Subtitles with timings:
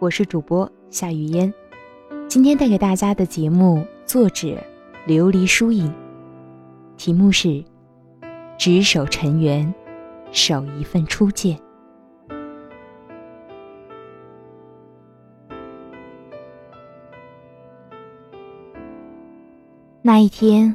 [0.00, 1.52] 我是主播夏雨嫣，
[2.26, 4.56] 今天带给大家的节目作者
[5.06, 5.92] 琉璃疏影，
[6.96, 7.62] 题目是
[8.56, 9.74] “执手尘缘，
[10.32, 11.60] 守一份初见”。
[20.00, 20.74] 那一天，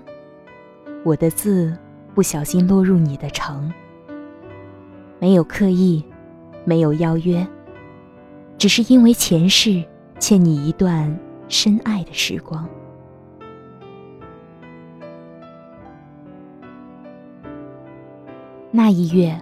[1.04, 1.76] 我的字
[2.14, 3.74] 不小心落入你的城，
[5.18, 6.06] 没有刻意，
[6.64, 7.44] 没有邀约，
[8.58, 9.84] 只是因为前世
[10.20, 12.68] 欠你一段深爱的时光。
[18.72, 19.40] 那一月，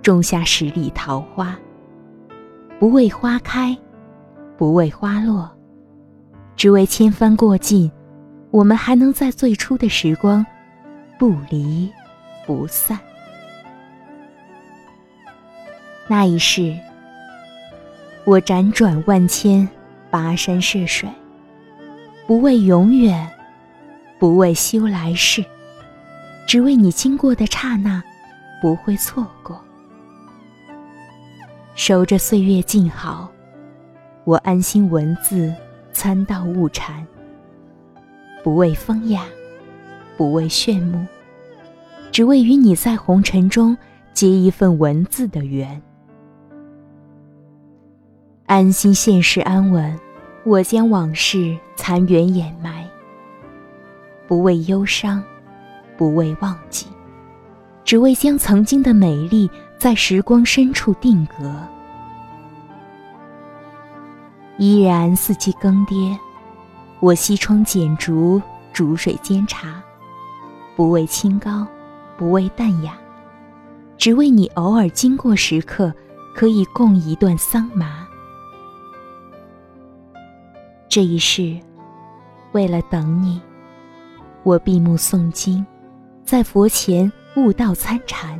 [0.00, 1.58] 种下十里桃花，
[2.78, 3.76] 不为花开，
[4.56, 5.50] 不为花落，
[6.56, 7.90] 只为千帆过尽。
[8.50, 10.44] 我们还能在最初的时光
[11.18, 11.90] 不离
[12.46, 12.98] 不散。
[16.06, 16.74] 那一世，
[18.24, 19.68] 我辗转万千，
[20.08, 21.08] 跋山涉水，
[22.24, 23.28] 不为永远，
[24.16, 25.44] 不为修来世，
[26.46, 28.00] 只为你经过的刹那
[28.60, 29.60] 不会错过。
[31.74, 33.28] 守着岁月静好，
[34.22, 35.52] 我安心文字
[35.92, 37.04] 参道悟禅。
[38.44, 39.24] 不为风雅，
[40.16, 41.04] 不为炫目，
[42.12, 43.76] 只为与你在红尘中
[44.14, 45.82] 结一份文字的缘。
[48.52, 49.98] 安心现世安稳，
[50.44, 52.86] 我将往事残垣掩埋。
[54.28, 55.24] 不为忧伤，
[55.96, 56.84] 不为忘记，
[57.82, 61.50] 只为将曾经的美丽在时光深处定格。
[64.58, 66.14] 依然四季更迭。
[67.00, 68.38] 我西窗剪烛，
[68.70, 69.82] 煮水煎茶，
[70.76, 71.66] 不为清高，
[72.18, 72.98] 不为淡雅，
[73.96, 75.90] 只为你偶尔经过时刻，
[76.36, 78.01] 可以共一段桑麻。
[80.94, 81.58] 这一世，
[82.52, 83.40] 为了等你，
[84.42, 85.64] 我闭目诵经，
[86.22, 88.38] 在佛前悟道参禅。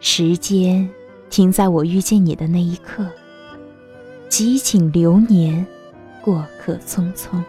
[0.00, 0.88] 时间
[1.28, 3.06] 停在我遇见你的那一刻，
[4.30, 5.66] 几景流年。
[6.22, 7.42] 过客匆匆，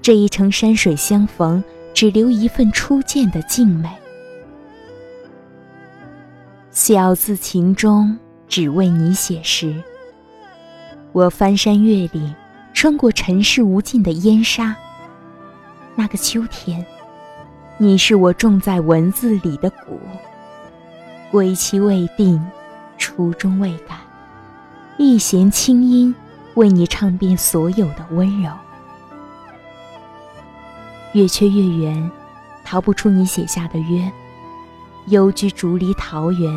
[0.00, 1.62] 这一程山水相逢，
[1.92, 3.90] 只留一份初见的静美。
[6.70, 8.18] 小字情中，
[8.48, 9.74] 只为你写诗。
[11.18, 12.32] 我翻山越岭，
[12.72, 14.76] 穿过尘世无尽的烟沙。
[15.96, 16.86] 那个秋天，
[17.76, 19.98] 你是我种在文字里的蛊。
[21.28, 22.40] 归期未定，
[22.98, 23.96] 初衷未改，
[24.96, 26.14] 一弦清音。
[26.54, 28.50] 为你唱遍所有的温柔，
[31.14, 32.10] 月缺月圆，
[32.64, 34.10] 逃不出你写下的约。
[35.06, 36.52] 幽居竹篱桃源，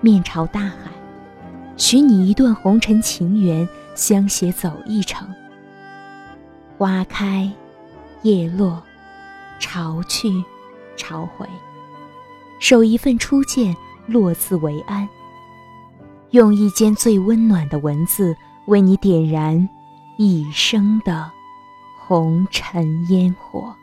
[0.00, 0.90] 面朝大海，
[1.76, 5.28] 许你一段红尘情缘，相携走一程。
[6.76, 7.50] 花开，
[8.22, 8.82] 叶落，
[9.58, 10.30] 潮去，
[10.96, 11.46] 潮回，
[12.58, 15.08] 守一份初见，落字为安。
[16.30, 18.36] 用一间最温暖的文字。
[18.66, 19.68] 为你点燃
[20.16, 21.28] 一生的
[21.98, 23.74] 红尘烟火。